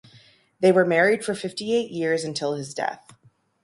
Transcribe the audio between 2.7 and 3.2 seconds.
death.